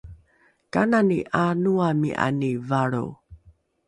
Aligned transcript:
kanani 0.73 1.19
’aanoami’ani 1.41 2.49
valro? 2.69 3.05